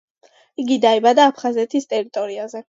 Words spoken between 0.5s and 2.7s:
იგი დაიბადა აფხაზეთის ტერიტორიაზე.